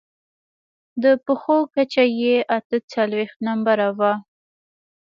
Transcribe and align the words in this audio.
د 1.03 1.05
پښو 1.25 1.57
کچه 1.73 2.03
يې 2.21 2.35
اته 2.57 2.77
څلوېښت 2.91 3.37
نمبره 3.47 3.87
وه. 3.97 4.13